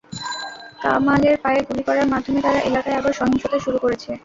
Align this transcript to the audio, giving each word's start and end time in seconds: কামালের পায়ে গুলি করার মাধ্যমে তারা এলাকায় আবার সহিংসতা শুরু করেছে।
কামালের 0.81 1.35
পায়ে 1.43 1.61
গুলি 1.67 1.83
করার 1.87 2.07
মাধ্যমে 2.13 2.39
তারা 2.41 2.59
এলাকায় 2.61 2.97
আবার 2.99 3.13
সহিংসতা 3.19 3.57
শুরু 3.65 3.77
করেছে। 3.79 4.11